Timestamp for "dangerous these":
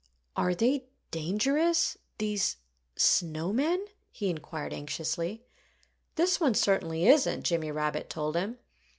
1.11-2.57